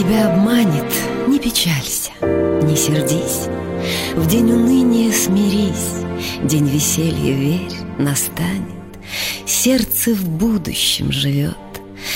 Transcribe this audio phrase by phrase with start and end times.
[0.00, 0.92] тебя обманет,
[1.28, 3.48] не печалься, не сердись.
[4.14, 6.04] В день уныния смирись,
[6.42, 8.64] день веселья, верь, настанет.
[9.46, 11.56] Сердце в будущем живет,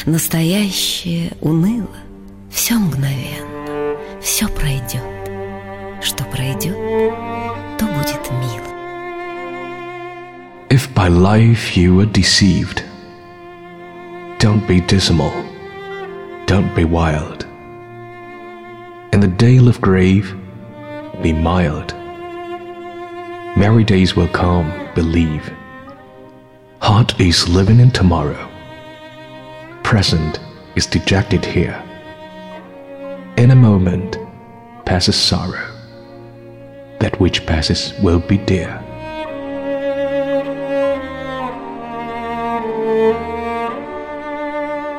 [0.07, 1.97] настоящее уныло.
[2.51, 5.03] Все мгновенно, все пройдет,
[6.03, 6.77] что пройдет,
[7.79, 8.65] то будет мило.
[10.71, 12.83] If by life you are deceived,
[14.41, 15.33] don't be dismal,
[16.55, 17.43] don't be wild.
[19.13, 20.37] In the dale of grave,
[21.21, 21.93] be mild.
[23.57, 25.53] Merry days will come, believe.
[26.81, 28.49] Heart is living in tomorrow.
[29.83, 30.39] Present
[30.77, 31.77] is dejected here.
[33.37, 34.17] In a moment
[34.85, 35.69] passes sorrow.
[37.01, 38.84] That which passes will be dear.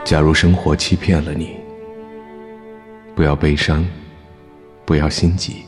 [0.05, 1.57] 假如生活欺骗了你，
[3.15, 3.83] 不要悲伤，
[4.85, 5.65] 不要心急。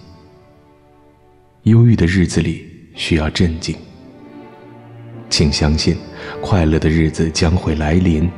[1.63, 2.63] 忧郁的日子里
[2.93, 3.75] 需要镇静，
[5.27, 5.97] 请相信，
[6.39, 8.29] 快乐的日子将会来临。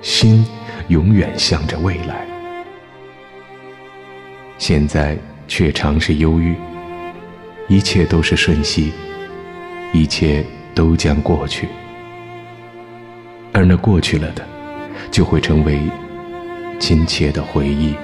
[0.00, 0.42] 心
[0.88, 2.26] 永远向着未来。
[4.56, 6.56] 现在却常是忧郁，
[7.68, 8.90] 一切都是瞬息，
[9.92, 10.42] 一切
[10.74, 11.68] 都将过去，
[13.52, 14.53] 而那过去了的。
[15.10, 15.80] 就会成为
[16.78, 17.94] 亲切的回忆。